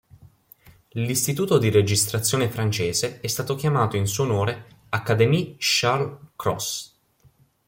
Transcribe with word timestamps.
L'istituto 0.93 1.59
di 1.59 1.69
registrazione 1.69 2.49
francese 2.49 3.19
è 3.19 3.27
stato 3.27 3.53
chiamato 3.53 3.97
in 3.97 4.07
suo 4.07 4.23
onore 4.23 4.65
Académie 4.89 5.57
Charles-Cros. 5.59 6.97